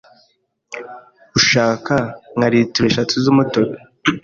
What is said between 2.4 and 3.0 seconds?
litiro